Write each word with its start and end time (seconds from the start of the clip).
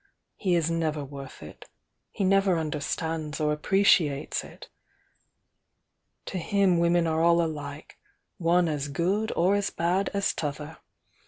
He 0.35 0.55
is 0.55 0.71
never 0.71 1.05
worth 1.05 1.43
it,— 1.43 1.69
he 2.11 2.23
never 2.23 2.57
understands 2.57 3.39
or 3.39 3.53
appreciates 3.53 4.43
it. 4.43 4.67
To 6.25 6.39
him 6.39 6.79
women 6.79 7.05
are 7.05 7.21
all 7.21 7.39
alike,— 7.39 7.99
one 8.39 8.67
as 8.67 8.87
good 8.87 9.31
or 9.35 9.53
as 9.53 9.69
bad 9.69 10.09
as 10.11 10.33
t'other. 10.33 10.77